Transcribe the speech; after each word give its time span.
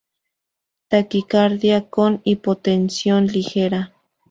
Taquicardia 0.87 1.87
con 1.91 2.21
hipotensión 2.23 3.27
ligera. 3.27 3.93